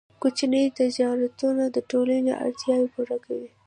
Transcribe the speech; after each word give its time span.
کوچني 0.21 0.63
تجارتونه 0.79 1.63
د 1.75 1.77
ټولنې 1.91 2.31
اړتیاوې 2.45 2.87
پوره 2.93 3.17
کوي. 3.25 3.49